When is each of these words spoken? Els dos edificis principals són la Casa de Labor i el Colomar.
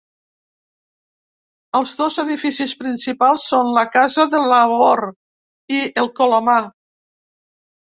Els 1.81 1.91
dos 1.99 2.17
edificis 2.25 2.75
principals 2.81 3.45
són 3.53 3.71
la 3.79 3.87
Casa 4.01 4.29
de 4.35 4.43
Labor 4.57 5.07
i 5.81 5.87
el 6.07 6.15
Colomar. 6.23 6.63